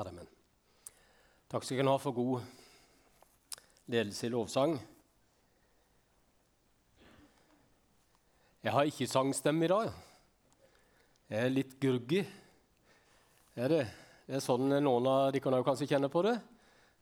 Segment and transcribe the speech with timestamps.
[0.00, 0.28] Amen.
[1.50, 2.44] Takk skal dere ha for god
[3.90, 4.78] ledelse i lovsang.
[8.64, 9.90] Jeg har ikke sangstemme i dag.
[11.28, 12.22] Jeg er litt gurgi.
[13.60, 13.82] Er det?
[14.24, 16.36] det er sånn noen av dere kan kanskje kjenne på det.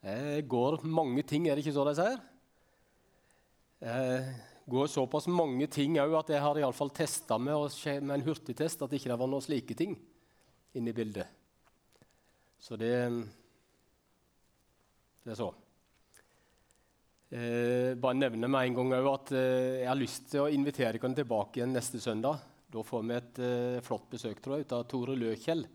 [0.02, 2.20] Det går mange ting, er det ikke så de sier?
[3.78, 3.98] Det
[4.74, 7.70] går såpass mange ting òg at jeg har iallfall testa med,
[8.02, 9.94] med en hurtigtest at det ikke var noen slike ting
[10.74, 11.38] inne i bildet.
[12.58, 12.93] Så det,
[15.25, 15.48] det er så.
[17.29, 21.14] Eh, bare nevne med en gang at eh, jeg har lyst til å invitere dere
[21.18, 22.40] tilbake igjen neste søndag.
[22.68, 25.67] Da får vi et eh, flott besøk tror jeg, ut av Tore Løkjell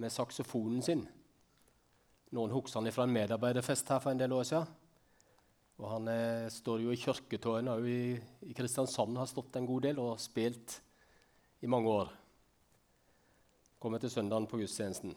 [0.00, 1.06] med saksofonen sin.
[2.36, 4.76] Noen husker han fra en medarbeiderfest her for en del år siden.
[5.80, 8.02] Og han eh, står jo i kirketårnet òg i,
[8.44, 10.76] i, Kristiansand, har stått en god del og spilt
[11.64, 12.12] i mange år.
[13.80, 15.16] Kommer til søndagen på gudstjenesten.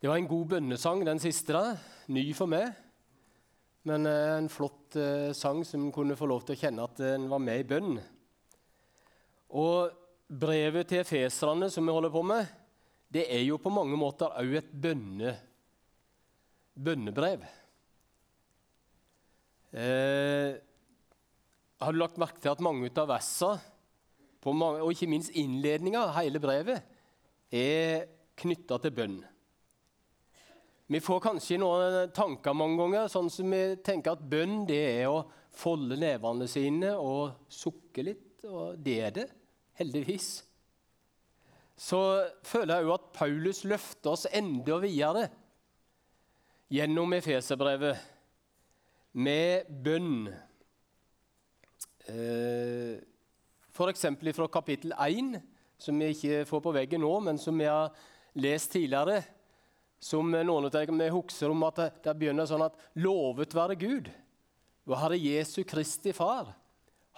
[0.00, 1.52] Det var en god bønnesang, den siste.
[1.52, 1.76] da.
[2.08, 2.70] Ny for meg.
[3.84, 7.26] Men eh, en flott eh, sang som kunne få lov til å kjenne at den
[7.28, 7.98] var med i bønn.
[9.60, 9.90] Og
[10.24, 12.48] brevet til efeserne som vi holder på med,
[13.12, 15.34] det er jo på mange måter òg et bønne,
[16.80, 17.44] bønnebrev.
[19.76, 20.54] Eh,
[21.76, 23.60] har du lagt merke til at mange av versene,
[24.48, 26.88] og ikke minst innledninga, hele brevet,
[27.52, 28.08] er
[28.40, 29.20] knytta til bønn?
[30.90, 35.06] Vi får kanskje noen tanker mange ganger, sånn som vi tenker at bønn det er
[35.06, 35.20] å
[35.54, 38.42] folde nevene sine og sukke litt.
[38.42, 39.26] Og det er det,
[39.78, 40.32] heldigvis.
[41.78, 42.00] Så
[42.42, 45.28] føler jeg òg at Paulus løfter oss enda videre
[46.74, 48.02] gjennom Efeserbrevet
[49.14, 50.28] med bønn.
[52.10, 52.98] Eh,
[53.70, 54.08] F.eks.
[54.34, 55.36] fra kapittel 1,
[55.78, 57.94] som vi ikke får på veggen nå, men som vi har
[58.34, 59.22] lest tidligere
[60.00, 64.08] som noen av dere husker om at det, det begynner sånn at Lovet være Gud,
[64.88, 66.54] vår Herre Jesu Kristi Far,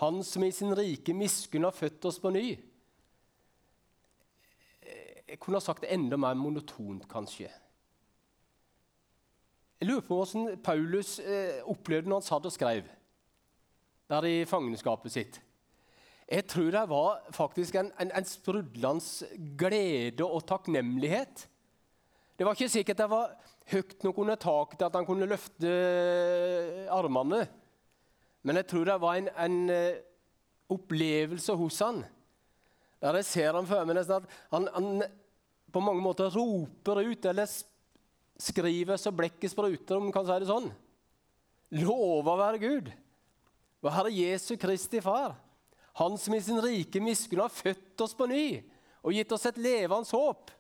[0.02, 2.46] Han som i sin rike miskunn har født oss på ny.
[5.28, 7.50] Jeg kunne ha sagt det enda mer monotont, kanskje.
[9.78, 12.90] Jeg lurer på hvordan Paulus eh, opplevde når han satt og skrev
[14.12, 15.38] der i fangenskapet sitt.
[16.28, 21.46] Jeg tror det var faktisk en, en, en sprudlende glede og takknemlighet
[22.38, 23.34] det var ikke sikkert det var
[23.72, 27.44] høyt nok under taket til at han kunne løfte eh, armene.
[28.43, 30.00] Men jeg tror det var en, en eh,
[30.72, 32.00] opplevelse hos han.
[33.03, 35.04] Der jeg ser han for meg nesten at han, han,
[35.72, 37.50] på mange måter roper ut, eller
[38.43, 40.70] skriver så blekket spruter, om man kan si det sånn.
[41.82, 42.91] Lova være Gud,
[43.82, 45.37] vår Herre Jesu Kristi Far.
[46.00, 48.47] Han som i sin rike miskunn har født oss på ny
[49.03, 50.53] og gitt oss et levende håp.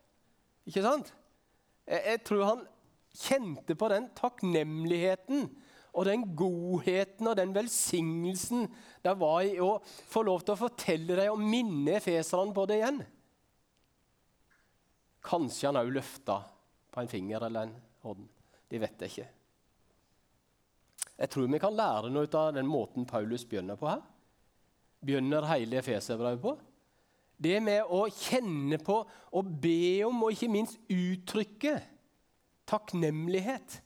[0.68, 1.12] Ikke sant?
[1.88, 2.64] Jeg, jeg tror han
[3.12, 5.48] kjente på den takknemligheten
[5.92, 8.64] og den godheten og den velsignelsen
[9.04, 12.80] det var i å få lov til å fortelle deg og minne efeserne på det
[12.80, 13.02] igjen.
[15.22, 16.40] Kanskje han òg løfta
[16.92, 17.76] på en finger eller en
[18.06, 18.24] hånd.
[18.72, 19.28] Det vet jeg ikke.
[21.22, 24.00] Jeg tror vi kan lære noe av den måten Paulus begynner på her.
[25.04, 26.56] Begynner hele Efeserbrevet på.
[27.42, 29.00] Det med å kjenne på
[29.32, 31.78] og be om, og ikke minst uttrykke
[32.68, 33.80] takknemlighet.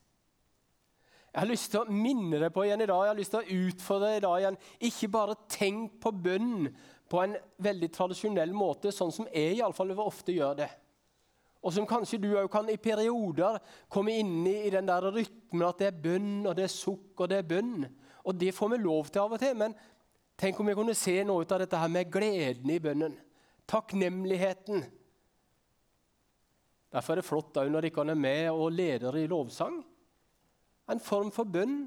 [1.36, 3.42] Jeg har lyst til å minne deg på igjen i dag, jeg har lyst til
[3.42, 4.58] å utfordre deg i dag igjen.
[4.88, 6.70] Ikke bare tenk på bønn
[7.12, 10.70] på en veldig tradisjonell måte, sånn som jeg iallfall ofte gjør det.
[11.66, 13.58] Og som kanskje du òg kan i perioder
[13.92, 17.12] komme inn i, i den der rytmen at det er bønn, og det er sukk,
[17.18, 17.84] og det er bønn.
[18.26, 19.76] Og det får vi lov til av og til, men
[20.40, 23.16] tenk om vi kunne se noe ut av dette her med gleden i bønnen
[23.70, 24.84] takknemligheten.
[26.94, 29.80] Derfor er det flott òg når dere er med og leder i lovsang.
[30.90, 31.86] En form for bønn,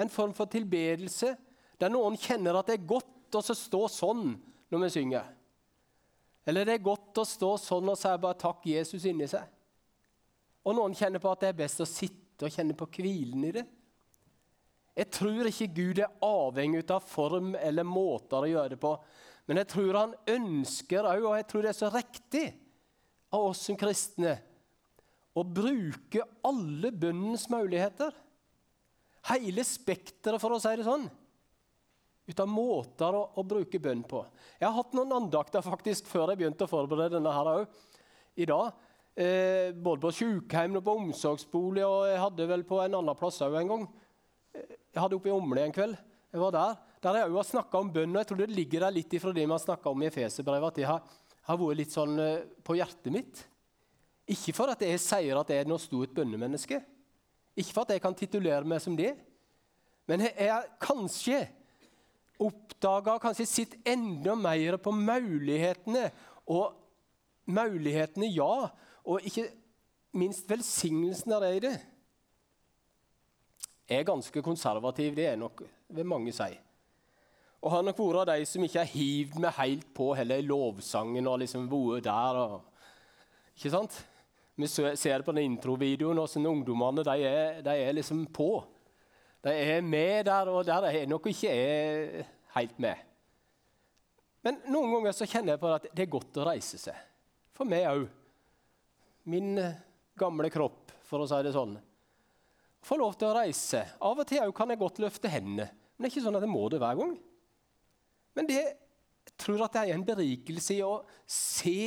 [0.00, 1.36] en form for tilbedelse,
[1.80, 4.34] der noen kjenner at det er godt å stå sånn
[4.70, 5.28] når vi synger.
[6.48, 9.44] Eller det er godt å stå sånn og si bare 'takk, Jesus' inni seg.
[10.66, 13.52] Og noen kjenner på at det er best å sitte og kjenne på hvilen i
[13.54, 13.66] det.
[14.96, 18.92] Jeg tror ikke Gud er avhengig av form eller måter å gjøre det på.
[19.50, 22.44] Men jeg tror han ønsker òg, og jeg tror det er så riktig
[23.34, 24.36] av oss som kristne,
[25.34, 28.14] å bruke alle bønnens muligheter.
[29.26, 31.08] Hele spekteret, for å si det sånn.
[32.30, 34.20] Ut av måter å, å, bruke bønn på.
[34.60, 37.80] Jeg har hatt noen andakter faktisk før jeg begynte å forberede denne her òg.
[38.38, 38.86] I dag.
[39.18, 43.42] Eh, både på sykehjem og på omsorgsbolig, og jeg hadde vel på en annen plass
[43.42, 43.82] òg en gang.
[44.54, 45.98] Eh, jeg hadde oppe i Åmli en kveld.
[46.30, 46.78] Jeg var der.
[47.00, 48.12] Der jeg òg har snakka om bønn.
[48.12, 50.68] og jeg tror Det ligger der litt ifra det vi har snakka om i Efeserbrevet,
[50.68, 51.00] at det har,
[51.48, 53.44] har, vært litt sånn eh, på hjertet mitt.
[54.30, 56.80] Ikke for at jeg sier at jeg er noe stort bønnemenneske.
[57.56, 59.14] Ikke for at jeg kan titulere meg som det.
[60.06, 61.40] Men jeg har kanskje
[62.40, 66.10] oppdaga, kanskje sett enda mer på mulighetene.
[66.52, 66.76] Og
[67.50, 68.68] mulighetene, ja.
[69.08, 69.48] Og ikke
[70.20, 71.76] minst velsignelsen der er i det.
[73.90, 76.52] Jeg er ganske konservativ, det er nok vil mange si.
[77.60, 80.46] Og har nok vært av de som ikke har hivd meg helt på heller i
[80.48, 82.38] lovsangen og liksom vært der.
[82.40, 82.86] Og,
[83.58, 83.98] ikke sant?
[84.60, 88.50] Vi ser på den introvideoen hvordan ungdommene de er, de er liksom på.
[89.44, 92.26] De er med der, og der er nok ikke jeg
[92.56, 93.06] helt med.
[94.44, 96.96] Men noen ganger så kjenner jeg på at det er godt å reise seg.
[97.56, 98.04] For meg òg.
[99.28, 99.80] Min eh,
[100.16, 101.74] gamle kropp, for å si det sånn.
[102.84, 103.82] Få lov til å reise.
[104.00, 105.68] Av og til kan jeg godt løfte hendene.
[105.68, 107.12] Men det er ikke sånn at jeg må det hver gang.
[108.36, 111.80] Men det, jeg tror at det er en berikelse i å se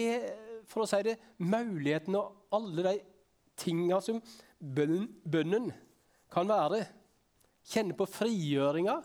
[0.70, 2.96] for å si det, mulighetene og alle de
[3.60, 4.20] tinga som
[4.60, 5.72] bønnen, bønnen
[6.34, 6.84] kan være.
[7.68, 8.96] Kjenne på frigjøringa.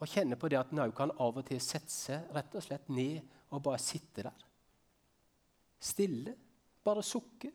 [0.00, 2.64] Og kjenne på det at en òg kan av og til sette seg rett og
[2.64, 3.22] slett ned
[3.54, 4.48] og bare sitte der.
[5.80, 6.34] Stille.
[6.84, 7.48] Bare sukke.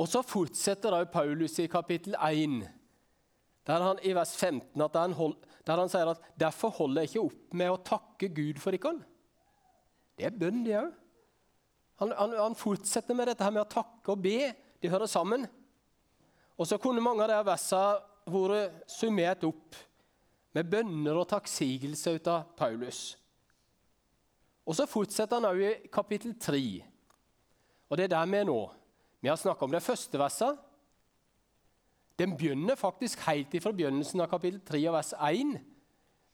[0.00, 2.60] Og så fortsetter da Paulus i kapittel 1,
[3.70, 5.36] der han, i vers 15, der han, hold,
[5.66, 9.04] der han sier at 'derfor holder jeg ikke opp med å takke Gud for dere'.
[10.18, 10.90] Det er bønn, det òg.
[12.00, 14.52] Han, han, han, fortsetter med dette her med å takke og be.
[14.80, 15.46] De hører sammen.
[16.56, 18.00] Og så kunne mange av de versene
[18.30, 19.76] vært summert opp
[20.56, 23.16] med bønner og takksigelse ut av Paulus.
[24.66, 26.60] Og så fortsetter han òg i kapittel 3.
[27.90, 28.60] Og det er der vi er nå.
[29.20, 30.58] Vi har snakka om det første verset.
[32.20, 35.54] Den begynner faktisk helt fra begynnelsen av kapittel 3 og vers 1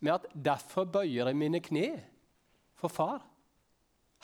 [0.03, 2.03] med at 'derfor bøyer jeg mine kne
[2.75, 3.23] for far'.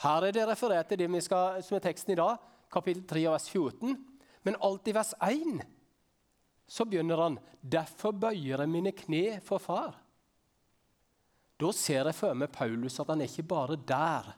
[0.03, 2.37] Her er det referert til det skal, som er teksten i dag,
[2.71, 3.97] kapittel 3 og vers 14.
[4.43, 5.61] Men alt i vers 1
[6.67, 9.95] så begynner han 'derfor bøyer jeg mine kne for far'.
[11.59, 14.35] Da ser jeg for meg Paulus at han er ikke bare der.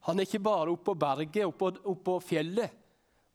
[0.00, 2.70] Han er ikke bare oppe på berget, oppå, oppå fjellet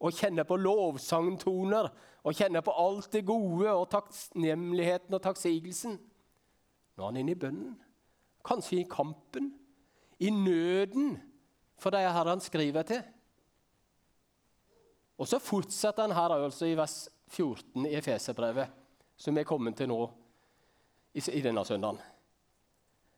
[0.00, 1.90] og kjenner på lovsangtoner
[2.26, 5.94] og kjenner på alt det gode og takknemligheten og takksigelsen.
[6.96, 7.76] Nå er han inne i bønnen,
[8.46, 9.52] kanskje i kampen,
[10.18, 11.14] i nøden
[11.78, 13.02] for de her han skriver til.
[15.18, 18.70] Og så fortsetter han her altså i vers 14 i Efeserbrevet,
[19.16, 20.02] som vi er kommet til nå
[21.14, 21.98] i denne søndagen.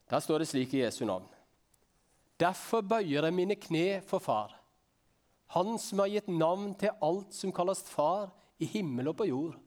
[0.09, 1.27] Der står det slik i Jesu navn.
[2.39, 4.61] Derfor bøyer jeg mine kne for Far
[5.51, 8.29] han som har gitt navn til alt som kalles far
[8.61, 9.57] i himmel og på jord.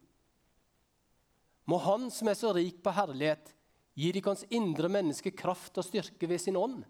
[1.70, 3.50] Må Han som er så rik på herlighet,
[3.94, 6.82] gi deres indre menneske kraft og styrke ved sin ånd.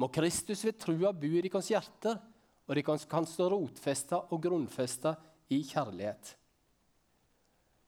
[0.00, 2.18] Må Kristus ved trua bo i deres hjerter,
[2.66, 5.14] og de kan stå rotfesta og grunnfesta
[5.52, 6.34] i kjærlighet.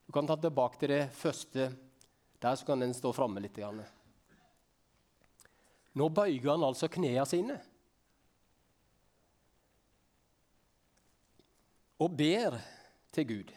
[0.04, 1.70] Du kan ta tilbake til det første.
[2.42, 3.56] Der så kan den stå framme litt.
[5.94, 7.56] Nå bøyer han altså knærne sine.
[12.04, 12.56] og ber
[13.14, 13.54] til Gud.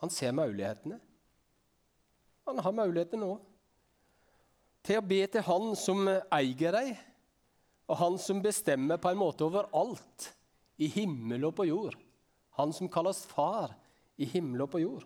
[0.00, 0.98] Han ser mulighetene.
[2.48, 3.34] Han har muligheter nå
[4.86, 6.94] til å be til Han som eier deg,
[7.90, 10.30] og Han som bestemmer på en måte over alt
[10.80, 11.96] i himmel og på jord.
[12.56, 13.74] Han som kalles Far
[14.20, 15.04] i himmel og på jord.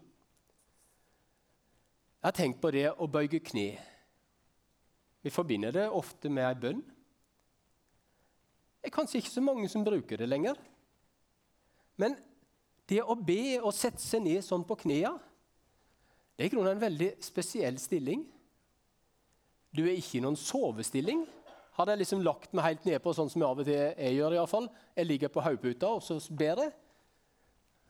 [2.22, 3.74] Jeg har tenkt på det å bøye kne.
[5.24, 6.84] Vi forbinder det ofte med ei bønn.
[8.80, 10.56] Det er kanskje ikke så mange som bruker det lenger.
[12.00, 12.16] Men
[12.90, 15.20] det å be og sette seg ned sånn på knærne,
[16.34, 18.24] det er i grunnen en veldig spesiell stilling.
[19.70, 21.20] Du er ikke i noen sovestilling.
[21.76, 24.34] Hadde jeg liksom lagt meg helt nedpå, sånn som jeg av og til jeg gjør,
[24.34, 24.66] i alle fall.
[24.96, 26.72] jeg ligger på hodeputa og så ber jeg,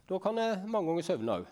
[0.09, 1.47] da kan jeg mange ganger søvne òg.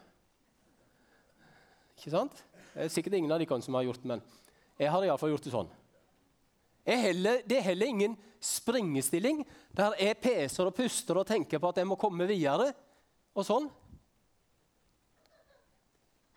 [1.96, 2.44] Ikke sant?
[2.74, 4.24] Det er sikkert ingen av dere som har gjort det, men
[4.80, 5.72] jeg har iallfall gjort det sånn.
[6.84, 9.44] Heller, det er heller ingen springestilling
[9.76, 12.72] der jeg peser og puster og tenker på at jeg må komme videre.
[13.34, 13.68] Og sånn.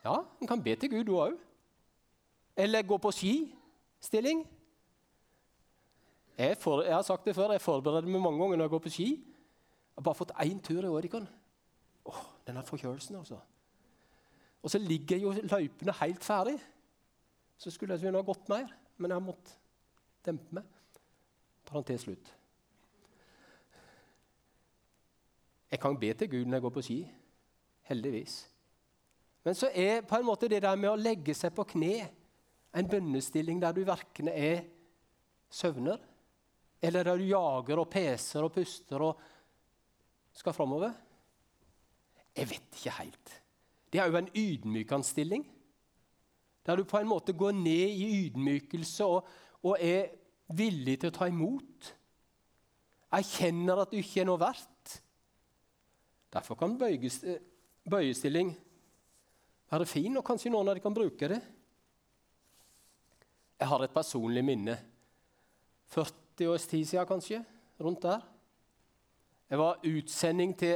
[0.05, 1.39] Ja, en kan be til Gud, du òg.
[2.55, 4.45] Eller gå på skistilling.
[6.37, 8.83] Jeg, for, jeg, har sagt det før, jeg forbereder meg mange ganger når jeg går
[8.85, 9.09] på ski.
[9.15, 11.27] Jeg har bare fått én tur i Orikon.
[12.05, 13.39] Åh, denne forkjølelsen, altså.
[14.61, 16.57] Og så ligger jo løypene helt ferdig.
[17.57, 19.55] Så skulle jeg ha gått mer, men jeg har måttet
[20.25, 20.67] dempe meg.
[21.65, 22.31] Parentes slutt.
[25.75, 26.99] Jeg kan be til Gud når jeg går på ski.
[27.89, 28.33] Heldigvis.
[29.43, 32.05] Men så er på en måte det der med å legge seg på kne
[32.75, 34.61] en bønnestilling der du verken er
[35.51, 35.99] søvner?
[36.79, 39.19] Eller der du jager og peser og puster og
[40.35, 40.93] skal framover?
[42.35, 43.33] Jeg vet ikke helt.
[43.91, 45.43] Det er jo en ydmykende stilling.
[46.65, 49.27] Der du på en måte går ned i ydmykelse og,
[49.59, 50.07] og er
[50.55, 51.91] villig til å ta imot.
[53.11, 54.71] Erkjenner at du ikke er noe verdt.
[56.35, 56.75] Derfor kan
[57.89, 58.49] bøyestilling
[59.71, 61.39] være fin, og kanskje noen av dere kan bruke det.
[63.55, 64.75] Jeg har et personlig minne.
[65.95, 67.39] 40 års tid siden, kanskje.
[67.79, 68.25] Rundt der.
[69.49, 70.75] Jeg var utsending til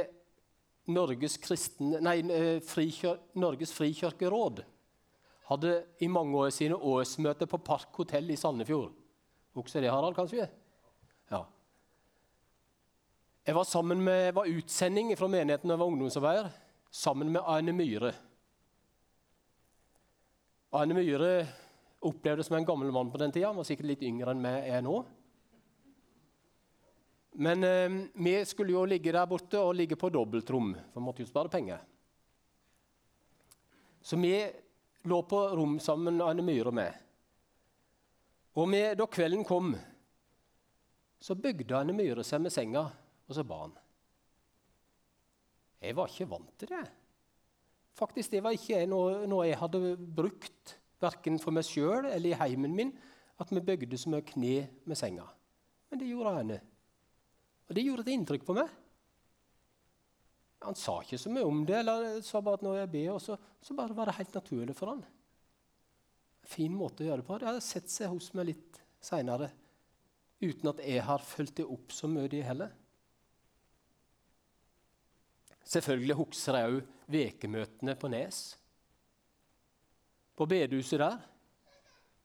[0.90, 4.64] Norges, kristen, nei, eh, frikjør, Norges frikirkeråd.
[5.50, 8.92] Hadde i mange år sine årsmøte på Park hotell i Sandefjord.
[9.54, 10.14] Husker det, Harald?
[10.14, 10.48] kanskje?
[11.30, 11.44] Ja.
[13.50, 16.50] Jeg var, med, var utsending fra menigheten var ungdomsarbeider,
[16.90, 18.12] sammen med Anne Myhre.
[20.70, 21.48] Anne Myhre
[21.98, 23.48] opplevde som en gammel mann på den tida.
[23.48, 25.00] Han var sikkert litt yngre enn jeg er nå.
[27.42, 31.26] Men eh, vi skulle jo ligge der borte og ligge på dobbeltrom, for vi måtte
[31.26, 31.82] jo spare penger.
[33.98, 34.34] Så vi
[35.10, 37.04] lå på rom sammen Anne Myhre og meg.
[38.54, 39.74] Og vi, da kvelden kom,
[41.18, 42.86] så bygde Anne Myhre seg med senga,
[43.30, 43.76] og så ba han.
[45.80, 46.82] Jeg var ikke vant til det.
[47.96, 52.36] Faktisk, Det var ikke noe, noe jeg hadde brukt, verken for meg sjøl eller i
[52.36, 52.92] heimen min,
[53.40, 55.24] at vi bygde så mye kne med senga.
[55.88, 56.58] Men det gjorde henne.
[57.68, 58.68] Og Det gjorde et inntrykk på meg.
[60.66, 63.22] Han sa ikke så mye om det, eller sa bare at når jeg ber, og
[63.24, 65.00] så, så bare var det helt naturlig for han.
[66.50, 67.38] Fin måte å gjøre det på.
[67.40, 69.48] Det har sett seg hos meg litt seinere,
[70.42, 72.74] uten at jeg har fulgt det opp så mye, de heller.
[75.70, 78.38] Selvfølgelig husker jeg òg vekemøtene på Nes.
[80.34, 81.20] På bedehuset der.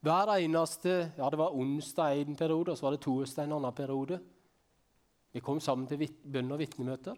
[0.05, 3.73] Hver eneste Ja, det var onsdag en periode, og så var det torsdag en annen
[3.73, 4.19] periode.
[5.33, 7.15] Vi kom sammen til bønn- og vitnemøter.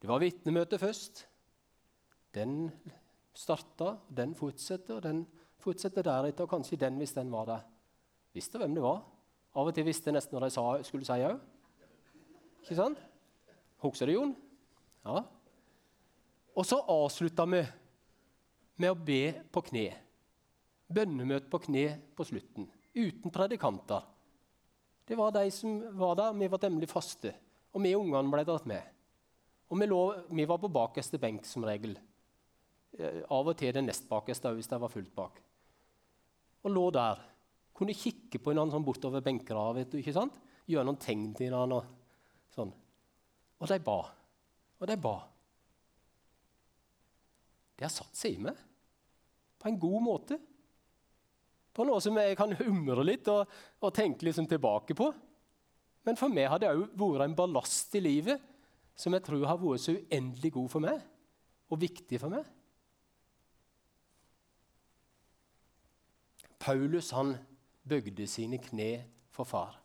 [0.00, 1.26] Det var vitnemøte først.
[2.34, 2.70] Den
[3.34, 5.26] starta, den fortsetter, og den
[5.58, 6.44] fortsetter deretter.
[6.44, 7.64] Og kanskje den, hvis den var der.
[8.32, 9.02] Visste hvem det var.
[9.54, 11.40] Av og til visste jeg nesten hva de sa, skulle si òg.
[12.62, 12.98] Ikke sant?
[13.82, 14.36] Husker du, Jon?
[15.06, 15.22] Ja.
[16.56, 17.62] Og så avslutta vi
[18.80, 19.88] med å be på kne.
[20.90, 21.84] Bønnemøte på kne
[22.16, 22.66] på slutten.
[22.96, 24.06] Uten predikanter.
[25.06, 26.36] Det var de som var der.
[26.38, 27.32] Vi var temmelig faste.
[27.74, 28.82] Og vi ungene ble dratt med.
[29.70, 30.00] Og vi, lå,
[30.34, 31.94] vi var på bakerste benk som regel.
[32.98, 35.38] Eh, av og til den nest bakerste hvis det var fullt bak.
[36.66, 37.22] Og lå der.
[37.80, 39.60] Kunne kikke på hverandre sånn bortover benker.
[40.70, 41.84] Gjøre noen tegn til hverandre.
[42.50, 42.72] Sånn.
[43.60, 44.00] og de ba.
[44.80, 45.16] Og de ba.
[47.76, 48.56] Det har satt seg i meg
[49.60, 50.36] på en god måte
[51.76, 53.48] på noe som jeg kan humre litt og,
[53.80, 55.10] og tenke liksom tilbake på.
[56.04, 58.40] Men for meg har det òg vært en ballast i livet
[58.98, 61.04] som jeg tror har vært så uendelig god for meg
[61.70, 62.44] og viktig for meg.
[66.60, 67.36] Paulus han
[67.88, 68.90] bøgde sine kne
[69.32, 69.79] for far.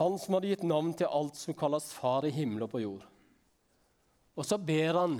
[0.00, 3.04] Han som hadde gitt navn til alt som kalles far i himmel og på jord.
[4.34, 5.18] Og så ber han,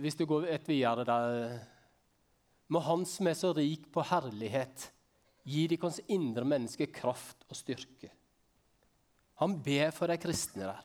[0.00, 1.58] hvis du går et videre der
[2.68, 4.90] må Han som er så rik på herlighet,
[5.48, 8.10] gi deres indre menneske kraft og styrke.
[9.40, 10.82] Han ber for de kristne der.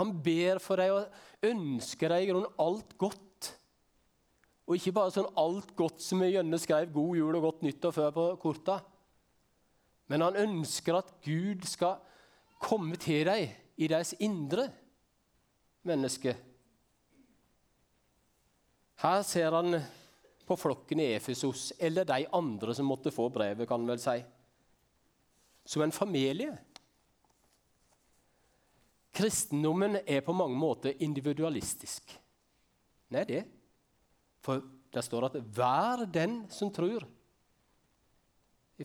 [0.00, 3.50] Han ber for deg og ønsker deg i grunnen alt godt.
[4.66, 7.94] Og ikke bare sånn alt godt som vi gjerne skrev 'God jul og godt nyttår'
[7.94, 8.80] før på korta.
[10.12, 12.02] Men han ønsker at Gud skal
[12.60, 13.46] komme til deg
[13.80, 14.66] i deres indre
[15.88, 16.34] menneske.
[19.00, 19.78] Her ser han
[20.46, 24.18] på flokken i Efesos, eller de andre som måtte få brevet, kan han vel si.
[25.64, 26.52] Som en familie.
[29.16, 32.12] Kristendommen er på mange måter individualistisk.
[33.16, 33.42] Nei, det.
[34.44, 34.60] For
[34.92, 37.08] det står at 'hver den som tror'.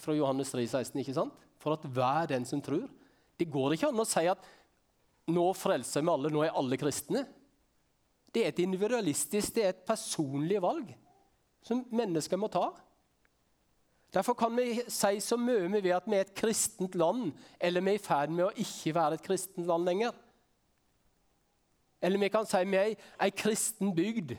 [0.03, 1.33] Fra Johannes 3, 16, ikke sant?
[1.61, 2.87] For at hver den som tror.
[3.37, 4.45] Det går ikke an å si at
[5.27, 7.25] 'nå frelser vi alle, nå er alle kristne'.
[8.33, 10.95] Det er et individualistisk, det er et personlig valg
[11.61, 12.71] som mennesker må ta.
[14.13, 17.81] Derfor kan vi si så mye vi vil at vi er et kristent land, eller
[17.81, 20.13] vi er i ferd med å ikke være et kristent land lenger.
[22.01, 24.37] Eller vi kan si vi er ei kristen bygd.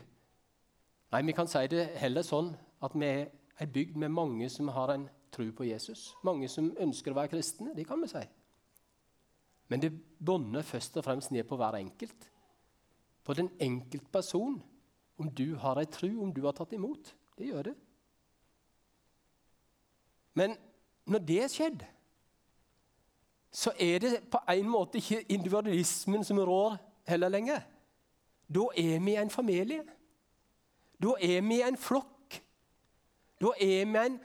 [1.11, 4.69] Nei, vi kan si det heller sånn at vi er ei bygd med mange som
[4.73, 6.13] har en tro på Jesus.
[6.23, 7.73] Mange som ønsker å være kristne.
[7.75, 8.23] Det kan vi si.
[9.69, 9.93] Men det
[10.25, 12.29] bånder først og fremst ned på hver enkelt.
[13.23, 14.57] På den enkelte person.
[15.19, 17.13] Om du har ei tro, om du har tatt imot.
[17.37, 17.75] Det gjør det.
[20.33, 20.55] Men
[21.05, 21.83] når det er skjedd,
[23.51, 26.77] så er det på en måte ikke individualismen som rår
[27.09, 27.61] heller lenger.
[28.49, 29.83] Da er vi en familie.
[31.01, 32.41] Da er vi en flokk.
[33.41, 34.19] Da er vi en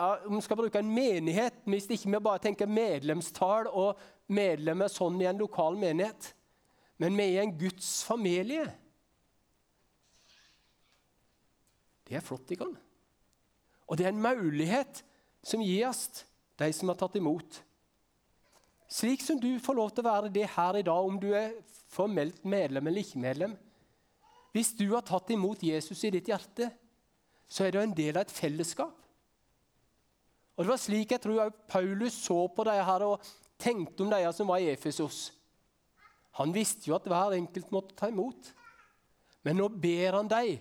[0.00, 3.98] om vi skal bruke en menighet, hvis ikke vi bare tenker medlemstall og
[4.32, 6.30] medlemmer sånn i en lokal menighet.
[7.00, 8.64] Men vi er en Guds familie.
[12.08, 12.68] Det er flott, ikke?
[13.90, 15.02] Og det er en mulighet
[15.42, 16.24] som gis
[16.60, 17.60] de som har tatt imot.
[18.90, 21.54] Slik som du får lov til å være det her i dag, om du er
[21.90, 23.54] formelt medlem eller ikke medlem.
[24.54, 26.70] Hvis du har tatt imot Jesus i ditt hjerte,
[27.50, 28.99] så er du en del av et fellesskap.
[30.60, 34.18] Og Det var slik jeg tror Paulus så på de her og tenkte om de
[34.36, 35.30] som var i Efesos.
[36.36, 38.50] Han visste jo at hver enkelt måtte ta imot.
[39.40, 40.58] Men nå ber han dem,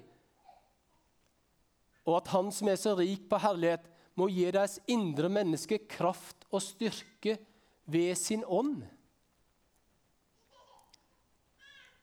[2.08, 3.84] og at Han som er så rik på herlighet,
[4.16, 7.36] må gi deres indre menneske kraft og styrke
[7.84, 8.86] ved sin ånd.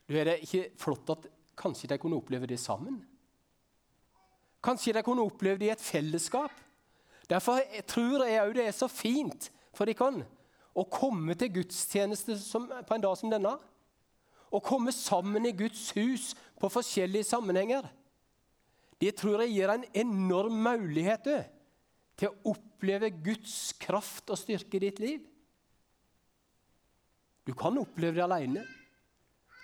[0.04, 1.26] Du, Er det ikke flott at
[1.56, 3.00] kanskje de kunne oppleve det sammen?
[4.62, 6.65] Kanskje de kunne oppleve det i et fellesskap?
[7.30, 10.26] Derfor tror jeg òg det er så fint for dere
[10.76, 13.54] å komme til gudstjeneste som, på en dag som denne.
[14.52, 17.88] Å komme sammen i Guds hus på forskjellige sammenhenger.
[19.00, 21.26] Det tror jeg gir en enorm mulighet
[22.16, 25.24] til å oppleve Guds kraft og styrke i ditt liv.
[27.46, 28.64] Du kan oppleve det alene.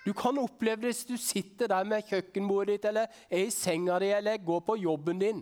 [0.03, 3.97] Du kan oppleve det hvis du sitter der med kjøkkenbordet ditt, eller er i senga
[4.03, 5.41] di, eller går på jobben din.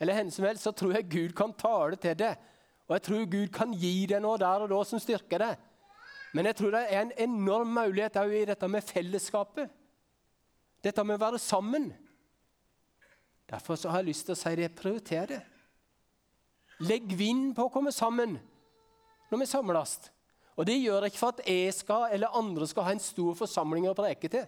[0.00, 2.40] Eller henne som helst, så tror jeg Gud kan tale til deg.
[2.88, 5.60] Og jeg tror Gud kan gi deg noe der og da som styrker deg.
[6.34, 9.70] Men jeg tror det er en enorm mulighet i dette med fellesskapet.
[10.84, 11.92] Dette med å være sammen.
[13.48, 14.72] Derfor har jeg lyst til å si det.
[14.76, 15.40] Prioriter det.
[16.82, 18.34] Legg vind på å komme sammen
[19.30, 19.94] når vi samles.
[20.58, 23.34] Og det gjør jeg ikke for at jeg skal eller andre skal ha en stor
[23.38, 24.44] forsamling å preke til.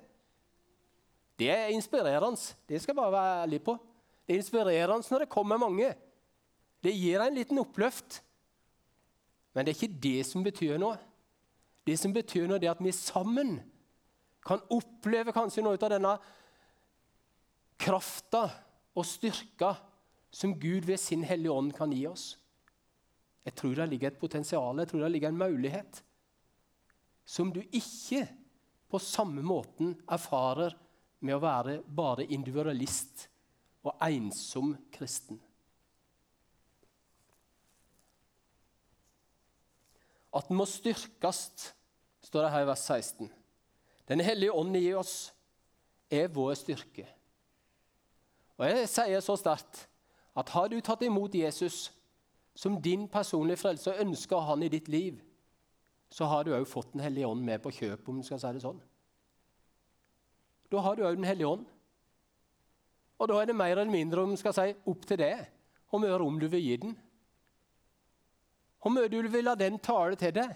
[1.39, 2.57] Det er inspirerende.
[2.69, 3.77] Det skal jeg bare være ærlig på.
[4.27, 5.93] Det er inspirerende når det kommer mange.
[6.83, 8.21] Det gir en liten oppløft.
[9.55, 10.99] Men det er ikke det som betyr noe.
[11.87, 13.61] Det som betyr noe, er at vi sammen
[14.47, 16.17] kan oppleve kanskje noe av denne
[17.81, 18.43] krafta
[18.97, 19.73] og styrka
[20.35, 22.35] som Gud ved sin Hellige Ånd kan gi oss.
[23.47, 26.03] Jeg tror det ligger et potensial, jeg tror det ligger en mulighet
[27.27, 28.25] som du ikke
[28.91, 30.75] på samme måten erfarer
[31.27, 33.27] med å være bare individualist
[33.87, 35.39] og ensom kristen.
[40.37, 41.75] At den må styrkes,
[42.27, 43.31] står det her i vers 16.
[44.09, 45.33] Den hellige ånd i oss
[46.11, 47.07] er vår styrke.
[48.57, 49.87] Og Jeg sier så sterkt
[50.37, 51.91] at har du tatt imot Jesus
[52.57, 55.21] som din personlige frelse og ønsker han i ditt liv,
[56.11, 58.53] så har du òg fått Den hellige ånd med på kjøpet, om du skal si
[58.55, 58.81] det sånn.
[60.73, 61.67] Da har du òg Den hellige ånd.
[63.17, 65.45] Og da er det mer eller mindre om skal si, opp til deg
[65.87, 66.97] hvor mye rom du vil gi den.
[68.83, 70.51] Hvor mye du vil la den tale til deg.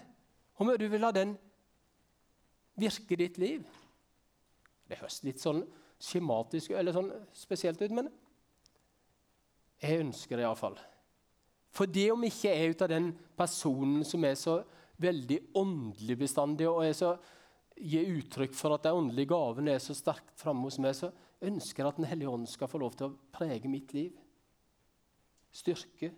[0.55, 1.33] Hvor mye du vil la den
[2.79, 3.63] virke ditt liv.
[4.87, 5.63] Det høres litt sånn
[6.01, 8.09] skjematisk eller sånn spesielt ut, men
[9.81, 10.77] jeg ønsker det iallfall.
[11.71, 14.59] For det om ikke jeg er ut av den personen som er så
[15.01, 17.15] veldig åndelig bestandig, og er så,
[17.81, 21.09] gir uttrykk for at de åndelige gavene er så sterkt framme hos meg, så
[21.41, 24.13] ønsker at Den hellige ånd skal få lov til å prege mitt liv.
[25.51, 26.11] Styrke.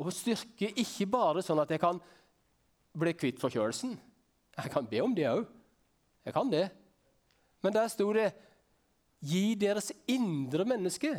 [0.00, 2.00] Og styrke ikke bare sånn at jeg kan
[2.98, 3.94] bli kvitt forkjølelsen.
[4.56, 5.44] Jeg kan be om det òg.
[6.26, 6.66] Jeg kan det.
[7.62, 8.32] Men der sto det
[9.22, 11.14] 'Gi deres indre menneske'.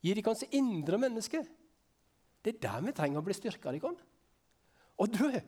[0.00, 1.42] Gi deres indre menneske.
[2.44, 3.72] Det er der vi trenger å bli styrka.
[4.98, 5.40] Og du,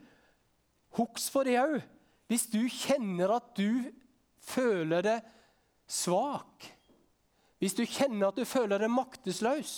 [0.98, 1.80] husk for det òg.
[2.26, 3.92] Hvis du kjenner at du
[4.40, 5.22] føler deg
[5.90, 6.68] svak,
[7.60, 9.72] hvis du kjenner at du føler deg maktesløs,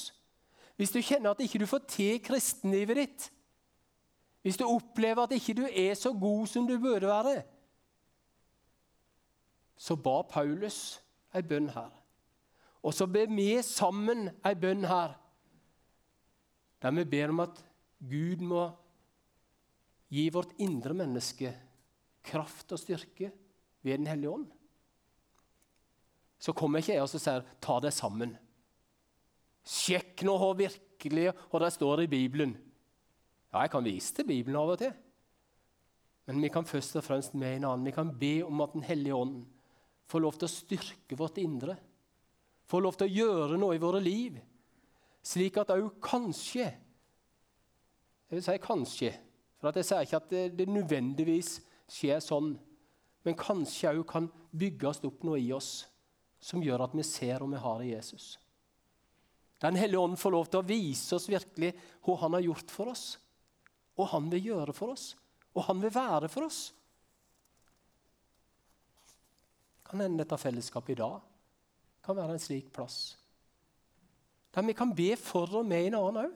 [0.77, 3.25] hvis du kjenner at ikke du får til kristenlivet ditt,
[4.43, 7.43] hvis du opplever at ikke du er så god som du burde være,
[9.79, 11.01] så ba Paulus
[11.35, 11.91] ei bønn her.
[12.83, 15.15] Og så ber vi sammen ei bønn her,
[16.83, 17.61] der vi ber om at
[18.03, 18.65] Gud må
[20.13, 21.53] gi vårt indre menneske
[22.27, 23.31] kraft og styrke
[23.83, 24.51] ved Den hellige ånd.
[26.43, 28.37] Så kommer ikke jeg og sier 'ta det sammen'.
[29.63, 32.57] Sjekk nå hvor virkelig hva det står i Bibelen.
[33.53, 34.93] Ja, jeg kan vise til Bibelen av og til.
[36.27, 37.87] Men vi kan først og fremst med en annen.
[37.87, 39.47] Vi kan be om at Den hellige ånd
[40.07, 41.77] får lov til å styrke vårt indre.
[42.67, 44.41] Får lov til å gjøre noe i våre liv.
[45.23, 46.75] Slik at òg kanskje
[48.33, 49.13] Jeg vil si kanskje,
[49.61, 52.55] for jeg sier ikke at det, det nødvendigvis skjer sånn.
[53.25, 55.92] Men kanskje òg kan bygges opp noe i oss
[56.43, 58.35] som gjør at vi ser om vi har i Jesus.
[59.63, 61.71] Den hellige ånd får lov til å vise oss virkelig
[62.03, 63.05] hva han har gjort for oss.
[63.95, 65.13] Og han vil gjøre for oss,
[65.53, 66.63] og han vil være for oss.
[69.87, 71.21] Kan hende dette fellesskapet i dag
[72.03, 73.13] kan være en slik plass.
[74.53, 76.35] Der vi kan be for og med en annen òg.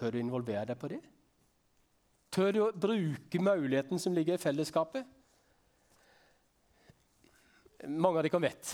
[0.00, 0.98] Tør du involvere deg på det?
[2.34, 5.06] Tør du å bruke muligheten som ligger i fellesskapet?
[7.88, 8.72] Mange av dere vet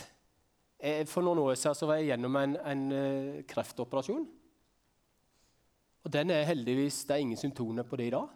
[0.79, 4.25] eh, For noen år siden var jeg gjennom en, en eh, kreftoperasjon.
[6.07, 8.27] Og den er heldigvis, Det er ingen symptomer på det i dag.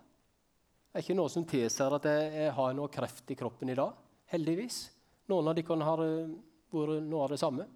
[0.90, 3.78] Det er ikke noe som tilsier at jeg, jeg har noe kreft i kroppen i
[3.78, 3.98] dag.
[4.30, 4.80] Heldigvis.
[5.30, 6.32] Noen av dere har eh,
[6.74, 7.66] vært noe av det samme.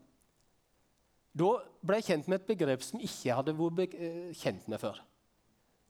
[1.34, 1.50] Da
[1.82, 3.96] ble jeg kjent med et begrep som ikke hadde vært
[4.38, 5.00] kjent med før.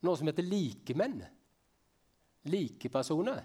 [0.04, 1.18] Noe som heter likemenn.
[2.48, 3.44] Likepersoner.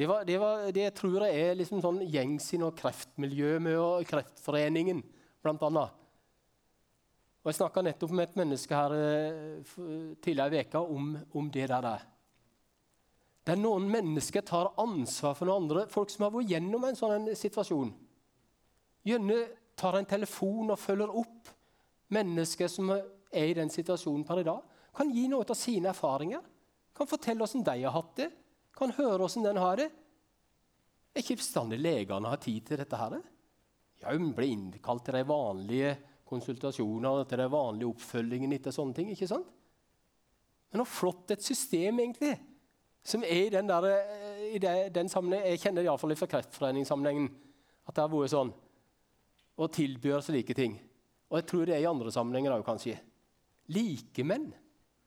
[0.00, 3.74] Det, var, det, var, det tror jeg er liksom sånn gjengs i noe kreftmiljø med
[3.76, 5.02] og Kreftforeningen.
[5.44, 5.84] Og
[7.44, 9.60] Jeg snakka nettopp med et menneske her eh,
[10.24, 12.08] tidligere i veka om, om det der.
[13.44, 17.28] Der noen mennesker tar ansvar for noen andre, folk som har vært gjennom en sånn
[17.36, 17.92] situasjon.
[19.04, 19.40] Gjerne
[19.76, 21.52] tar en telefon og følger opp
[22.08, 24.64] mennesker som er i den situasjonen per i dag.
[24.96, 26.40] Kan gi noe av sine erfaringer.
[26.96, 28.32] Kan fortelle hvordan de har hatt det
[28.80, 29.90] kan høre hvordan den har det.
[31.10, 32.96] Er ikke bestandig legene har tid til dette.
[32.96, 33.20] her?
[34.00, 35.96] Ja, Hun blir innkalt til de vanlige
[36.30, 39.10] konsultasjonene til den vanlige oppfølgingen etter sånne ting.
[39.10, 39.48] ikke sant?
[40.70, 42.38] Men hvor flott et system, egentlig,
[43.02, 43.86] som er i den, der,
[44.54, 44.58] i
[44.92, 47.30] den sammenhengen, Jeg kjenner det iallfall fra Kreftforeningssammenhengen
[47.88, 48.52] at det har vært sånn.
[49.58, 50.78] Og tilbyr slike ting.
[51.30, 52.98] Og jeg tror det er i andre sammenhenger òg, kanskje.
[53.70, 54.52] Likemenn.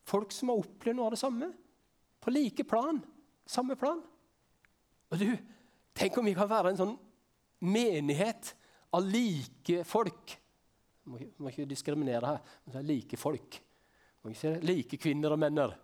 [0.04, 1.50] Folk som har opplevd noe av det samme.
[2.20, 3.00] På like plan.
[3.46, 4.00] Samme plan.
[5.12, 5.28] Og du,
[5.94, 6.96] Tenk om vi kan være en sånn
[7.64, 8.54] menighet
[8.94, 10.36] av like folk.
[11.10, 13.60] Må, må ikke diskriminere her, men like folk.
[14.24, 15.76] Må ikke like kvinner og menner.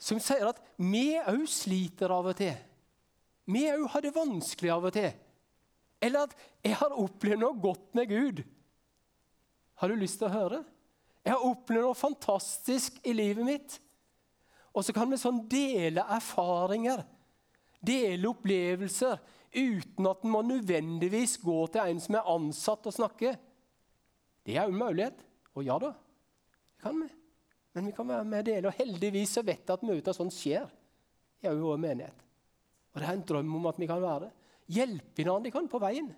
[0.00, 2.56] Som sier at vi òg sliter av og til.
[3.50, 5.12] Vi òg har det vanskelig av og til.
[6.00, 8.44] Eller at 'jeg har opplevd noe godt med Gud'.
[9.76, 10.64] Har du lyst til å høre?
[11.24, 13.80] Jeg har opplevd noe fantastisk i livet mitt.
[14.74, 17.04] Og så kan vi sånn dele erfaringer,
[17.84, 19.20] dele opplevelser,
[19.54, 23.36] uten at en må nødvendigvis gå til en som er ansatt, og snakke.
[24.44, 25.20] Det er en mulighet.
[25.54, 27.10] Og ja da, det kan vi.
[27.74, 28.70] Men vi kan være med og dele.
[28.70, 30.66] Og heldigvis så vet jeg at mye av sånt skjer
[31.44, 32.24] i vår menighet.
[32.94, 34.32] Og det er en drøm om at vi kan være det.
[34.74, 36.12] Hjelpe hverandre kan på veien.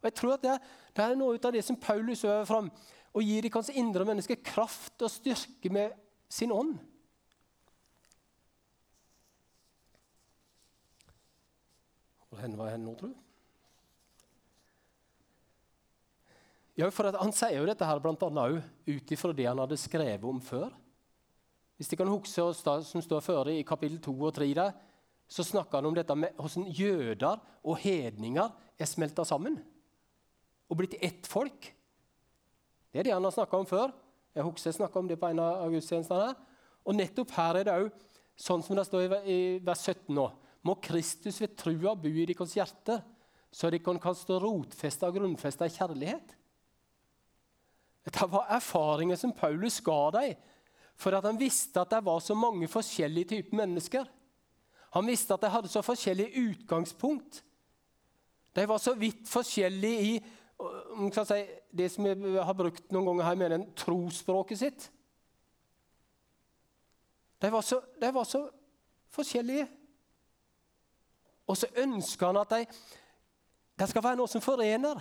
[0.00, 0.56] Og jeg tror at det
[0.92, 2.70] det er noe av det som Paulus øver fram.
[3.12, 5.94] Å gi kanskje indre mennesker kraft og styrke med
[6.32, 6.76] sin ånd.
[12.32, 13.10] Hvor var hen nå, tro?
[16.80, 20.40] Ja, for Han sier jo dette her annet ut ifra det han hadde skrevet om
[20.40, 20.72] før.
[21.76, 24.72] Hvis de kan huske som står før i kapittel 2 og 3, der,
[25.28, 29.58] så snakker han om dette med hvordan jøder og hedninger er smelta sammen
[30.70, 31.68] og blitt ett folk.
[32.92, 33.92] Det er det han har snakka om før.
[34.32, 36.32] Jeg husker jeg snakka om det på en av gudstjenestene.
[36.88, 37.90] Og nettopp her er det òg
[38.40, 40.30] sånn som det står i vers 17 nå
[40.62, 43.02] må Kristus ved trua bo i deres hjerter,
[43.52, 46.34] så de kan stå rotfesta og grunnfesta i kjærlighet.
[48.06, 50.34] Dette var erfaringer som Paulus ga dem,
[50.98, 54.06] for at han visste at det var så mange forskjellige typer mennesker.
[54.92, 57.42] Han visste at de hadde så forskjellig utgangspunkt.
[58.52, 60.16] De var så vidt forskjellige i
[61.24, 61.38] si,
[61.72, 64.88] det som vi har brukt noen ganger her, mener trosspråket sitt.
[67.42, 68.44] De var så, de var så
[69.10, 69.66] forskjellige.
[71.50, 72.66] Og så ønsker han at de,
[73.78, 75.00] det skal være noe som forener.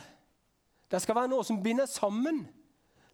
[0.92, 2.44] Det skal være noe som binder sammen.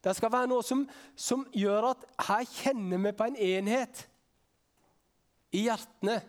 [0.03, 0.85] Det skal være noe som,
[1.17, 4.03] som gjør at her kjenner vi på en enhet
[5.57, 6.19] i hjertene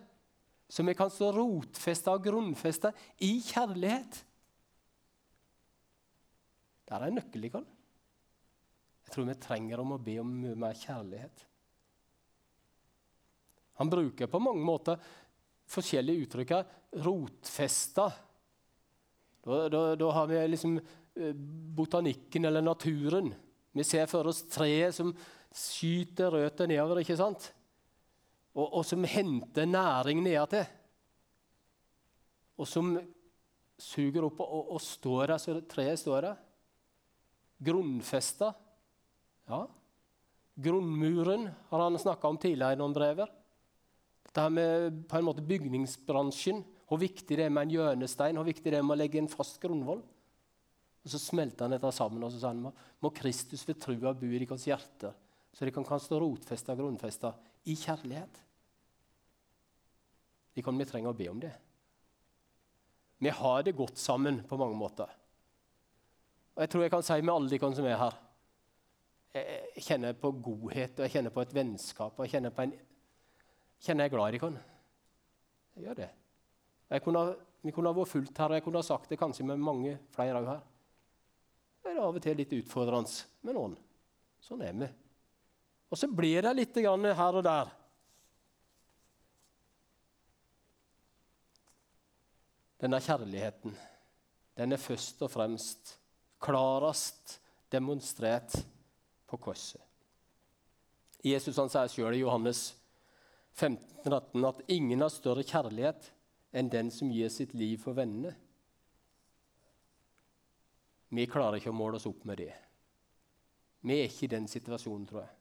[0.68, 2.92] som vi kan stå rotfesta og grunnfesta
[3.24, 4.24] i kjærlighet.
[6.88, 7.14] Der er nøkkelen.
[7.14, 7.44] nøkkel.
[7.44, 7.64] Ikke?
[9.04, 11.44] Jeg tror vi trenger om å be om mer kjærlighet.
[13.80, 14.98] Han bruker på mange måter
[15.68, 16.70] forskjellige uttrykk her.
[17.04, 18.08] Rotfesta.
[19.44, 21.34] Da, da, da, har vi liksom eh,
[21.78, 23.30] botanikken eller naturen.
[23.72, 25.12] Vi ser for oss treet som
[25.54, 27.50] skyter røtter nedover, ikke sant?
[28.56, 30.66] Og, og som henter næring nedatil.
[32.58, 32.96] Og som
[33.78, 36.40] suger opp og, og står der så treet står der.
[37.68, 38.52] Grunnfesta.
[39.48, 39.64] Ja.
[40.58, 43.30] Grunnmuren har han snakka om tidligere i noen brever.
[44.28, 48.48] Dette her med på en måte bygningsbransjen, hvor viktig det er med en hjørnestein, hvor
[48.48, 50.02] viktig det er med å legge en fast grunnvoll.
[51.04, 52.68] Og Så smelter han dette sammen og så sa han,
[53.00, 55.14] må Kristus ved trua bo i deres hjerter,
[55.56, 57.32] så de kan stå rotfesta og grunnfesta
[57.68, 58.44] i kjærlighet.
[60.54, 61.54] De kan vi trenge å be om det.
[63.18, 65.08] Vi har det godt sammen på mange måter.
[66.54, 68.14] Og Jeg tror jeg kan si med alle de som er her
[69.34, 72.18] Jeg kjenner på godhet og jeg kjenner på et vennskap.
[72.18, 72.72] og jeg kjenner på en
[73.84, 74.62] kjenner jeg glad i dere.
[75.76, 76.08] Jeg gjør det.
[76.88, 77.24] Jeg kunne,
[77.62, 79.98] vi kunne ha vært fullt her, og jeg kunne ha sagt det kanskje med mange
[80.14, 80.62] flere òg her.
[81.82, 83.76] Det er av og til litt utfordrende med noen.
[84.42, 84.88] Sånn er vi.
[85.88, 87.70] Og så blir det litt her og der.
[92.78, 93.74] Denne kjærligheten
[94.58, 95.94] den er først og fremst
[96.42, 97.38] klarest
[97.70, 98.54] demonstrert
[99.26, 99.82] på korset.
[101.22, 102.72] Jesus han sier sjøl i Johannes
[103.58, 106.12] 15, 18, at ingen har større kjærlighet
[106.54, 108.36] enn den som gir sitt liv for vennene.
[111.10, 112.52] Vi klarer ikke å måle oss opp med det.
[113.82, 115.34] Vi er ikke i den situasjonen, tror jeg.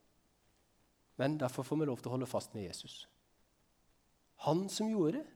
[1.18, 3.02] Men derfor får vi lov til å holde fast med Jesus.
[4.46, 5.26] Han som gjorde det.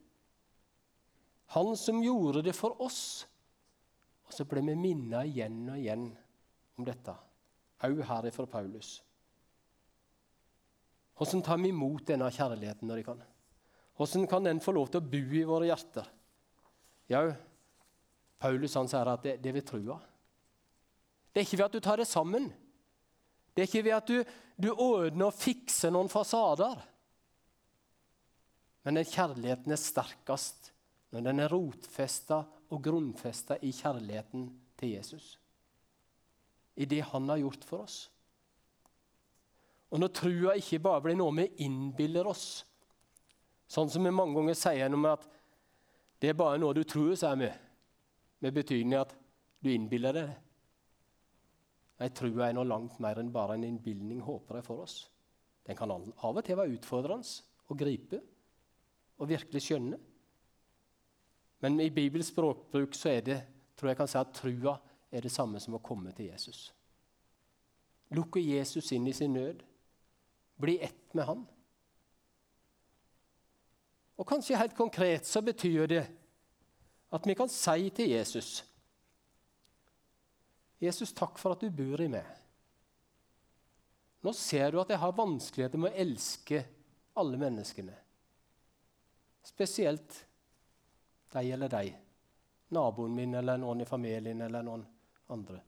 [1.55, 3.27] Han som gjorde det for oss.
[4.27, 6.07] Og så ble vi minnet igjen og igjen
[6.79, 7.14] om dette,
[7.85, 9.03] òg her fra Paulus.
[11.18, 13.22] Hvordan tar vi imot denne kjærligheten når de kan?
[13.98, 16.09] Hvordan kan den få lov til å bo i våre hjerter?
[17.12, 17.27] Ja,
[18.42, 19.98] Paulus han sier at det, det er ved trua.
[21.33, 22.48] Det er ikke ved at du tar det sammen.
[23.53, 26.81] Det er ikke ved at du, du ordner og fikser noen fasader.
[28.83, 30.72] Men den kjærligheten er sterkest
[31.12, 32.40] når den er rotfesta
[32.72, 34.48] og grunnfesta i kjærligheten
[34.81, 35.37] til Jesus.
[36.75, 38.07] I det han har gjort for oss.
[39.92, 42.62] Og når trua ikke bare blir noe vi innbiller oss,
[43.68, 45.26] sånn som vi mange ganger sier noe med at
[46.22, 47.50] det er bare noe du tror, sier vi,
[48.42, 49.12] med betydning at
[49.62, 50.38] du innbiller deg det.
[52.02, 54.96] Nei, trua er noe langt mer enn bare en innbilning, håper jeg, for oss.
[55.66, 58.18] Den kan av og til være utfordrende å gripe
[59.20, 59.98] og virkelig skjønne.
[61.62, 63.37] Men i Bibels språkbruk så er det,
[63.78, 64.74] tror jeg kan si at trua
[65.12, 66.72] er det samme som å komme til Jesus.
[68.16, 69.62] Lukke Jesus inn i sin nød
[70.62, 71.46] bli ett med Han.
[74.20, 76.05] Og kanskje helt konkret så betyr det
[77.12, 78.61] at vi kan si til Jesus
[80.83, 82.27] Jesus, takk for at du bor i meg.
[84.27, 86.62] Nå ser du at jeg har vanskeligheter med å elske
[87.18, 87.94] alle menneskene.
[89.46, 90.16] Spesielt
[91.35, 91.92] deg eller deg.
[92.75, 94.83] Naboen min eller noen i familien eller noen
[95.31, 95.61] andre.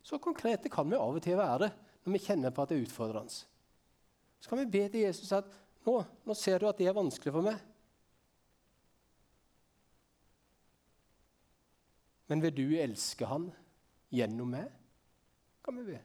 [0.00, 1.68] Så konkrete kan vi av og til være
[2.06, 3.40] når vi kjenner på at det er utfordrende.
[4.40, 5.48] Så kan vi be til Jesus at
[5.86, 7.60] nå, nå ser du at det er vanskelig for meg.
[12.26, 13.48] Men vil du elske han
[14.14, 14.70] gjennom meg?
[15.64, 16.00] Kan vi be.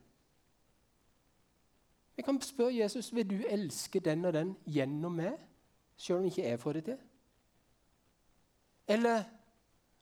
[2.16, 5.40] Vi kan spørre Jesus vil du elske den og den gjennom meg,
[5.98, 7.00] selv om ikke jeg får det til.
[8.92, 9.24] Eller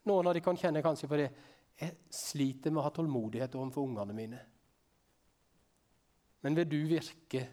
[0.09, 1.29] noen av de kan kjenne kanskje på det
[1.79, 4.39] jeg sliter med å ha tålmodighet overfor ungene mine.
[6.43, 7.45] Men vil du virke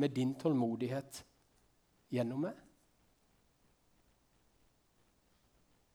[0.00, 1.22] med din tålmodighet
[2.12, 2.56] gjennom meg?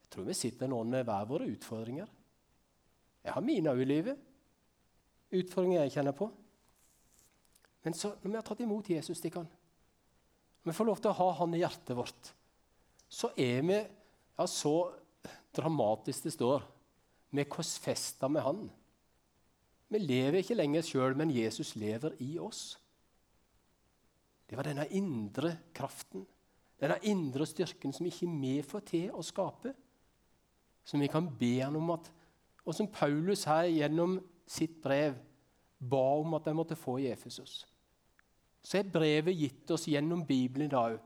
[0.04, 2.08] Jeg tror vi sitter noen med hver våre utfordringer.
[3.26, 4.20] Jeg har mine òg i livet.
[5.34, 6.30] Utfordringer jeg kjenner på.
[7.82, 9.46] Men så, når vi har tatt imot Jesus, de kan,
[10.62, 12.32] når vi får lov til å ha Han i hjertet vårt,
[13.06, 14.72] så er vi ja, så
[15.54, 16.64] dramatisk det står.
[17.30, 18.64] Vi er korsfesta med Han.
[19.94, 22.74] Vi lever ikke lenger sjøl, men Jesus lever i oss.
[24.46, 26.22] Det var denne indre kraften,
[26.78, 29.72] denne indre styrken som ikke vi får til å skape.
[30.86, 32.12] Som vi kan be han om at
[32.66, 35.14] Og som Paulus her gjennom sitt brev
[35.78, 37.60] ba om at de måtte få i Efesus.
[38.58, 40.96] Så er brevet gitt oss gjennom Bibelen i dag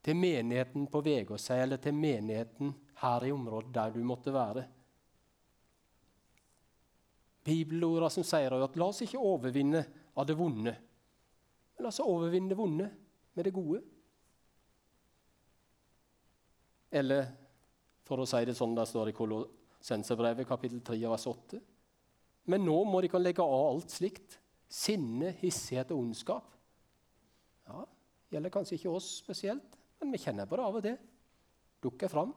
[0.00, 4.64] til menigheten på Vegårshei eller til menigheten her i området der du måtte være.
[7.44, 9.84] Bibelorda som sier at la oss ikke overvinne
[10.16, 10.74] av det vonde,
[11.78, 12.88] la oss overvinne det vonde
[13.34, 13.80] med det gode.
[16.90, 17.28] Eller
[18.08, 21.60] for å si det sånn det står i Kolossenserbrevet kapittel 3 vers 8.
[22.48, 24.38] Men nå må de kan legge av alt slikt.
[24.68, 26.48] Sinne, hissighet og ondskap.
[27.68, 27.84] Ja,
[28.32, 30.98] gjelder kanskje ikke oss spesielt, men vi kjenner på det av og til.
[31.84, 32.32] Dukker fram.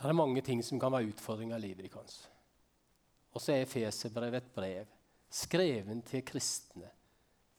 [0.00, 2.22] Det er mange ting som kan være utfordringer i livet deres.
[3.34, 4.99] Og så er Feserbrevet et brev
[5.30, 6.90] skreven til kristne.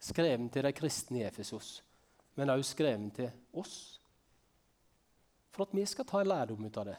[0.02, 1.80] Skreven til de kristne i Efesos,
[2.36, 3.76] men også skreven til oss.
[5.52, 6.98] For at vi skal ta en lærdom ut av det.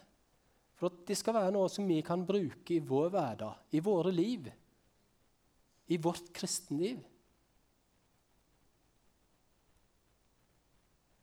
[0.77, 4.11] For at det skal være noe som vi kan bruke i vår hverdag, i våre
[4.13, 4.49] liv.
[5.87, 7.01] I vårt kristenliv.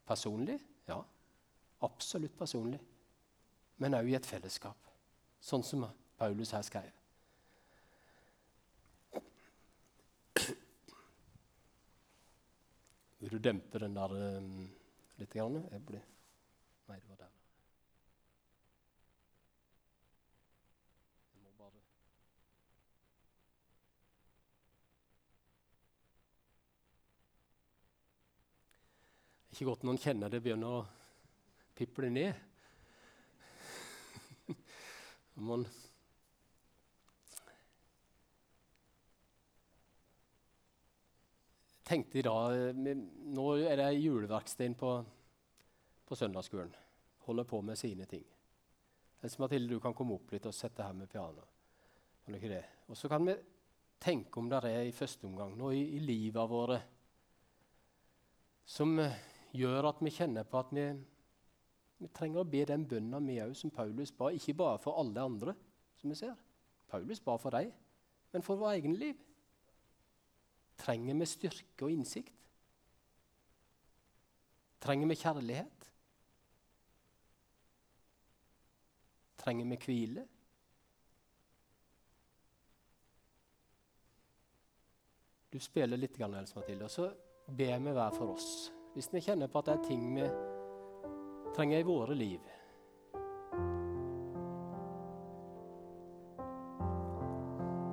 [0.07, 0.59] Personlig?
[0.87, 1.01] Ja.
[1.81, 2.79] Absolutt personlig.
[3.81, 4.77] Men òg i et fellesskap,
[5.41, 5.87] sånn som
[6.19, 7.00] Paulus her skrev.
[13.21, 14.65] Vil du dempe den der um,
[15.21, 15.29] litt?
[15.29, 15.61] Grann?
[15.69, 16.01] Jeg blir
[16.89, 17.29] Nei, det var der.
[29.51, 30.83] Ikke godt noen kjenner det begynner å
[31.77, 32.33] piple ned.
[35.51, 35.67] Man
[41.91, 42.77] tenkte i dag
[43.35, 44.91] Nå er det juleverksted på,
[46.07, 46.71] på søndagsskolen.
[47.27, 48.23] Holder på med sine ting.
[49.21, 51.43] Else Mathilde, du kan komme opp litt og sette her med piano.
[52.31, 53.35] Og så kan vi
[54.01, 56.79] tenke om det er i første omgang noe i, i livet våre
[58.71, 59.17] som eh,
[59.57, 60.85] gjør at vi kjenner på at vi,
[61.99, 64.31] vi trenger å be den bønna vi òg, som Paulus ba.
[64.31, 65.55] Ikke bare for alle andre,
[65.99, 66.37] som vi ser.
[66.91, 67.73] Paulus ba for dem,
[68.31, 69.19] men for vår egen liv.
[70.77, 72.37] Trenger vi styrke og innsikt?
[74.81, 75.89] Trenger vi kjærlighet?
[79.41, 80.27] Trenger vi hvile?
[85.51, 87.09] Du spiller litt, Else Mathilde, og så
[87.51, 88.71] ber vi hver for oss.
[88.95, 90.25] Hvis vi kjenner på at det er ting vi
[91.55, 92.50] trenger i våre liv